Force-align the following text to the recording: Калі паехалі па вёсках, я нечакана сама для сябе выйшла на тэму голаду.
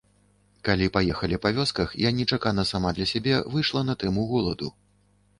Калі 0.67 0.85
паехалі 0.95 1.37
па 1.43 1.49
вёсках, 1.57 1.91
я 2.03 2.09
нечакана 2.19 2.65
сама 2.69 2.93
для 2.99 3.07
сябе 3.11 3.35
выйшла 3.57 3.83
на 3.91 3.95
тэму 4.05 4.23
голаду. 4.33 4.71